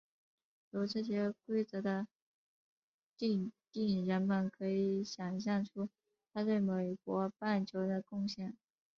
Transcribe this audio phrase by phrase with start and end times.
[0.71, 2.07] 由这些规则的
[3.19, 5.89] 订定人们可以想像出
[6.33, 8.57] 他对美国棒球的贡献。